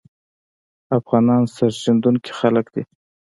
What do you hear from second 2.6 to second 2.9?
دي